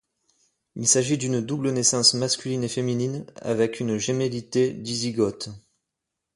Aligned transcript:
Il 0.75 0.87
s’agit 0.87 1.19
d’une 1.19 1.41
double 1.41 1.69
naissance 1.69 2.15
masculine 2.15 2.63
et 2.63 2.67
féminine, 2.67 3.23
avec 3.37 3.79
une 3.79 3.99
gémellité 3.99 4.73
dizygote. 4.73 5.49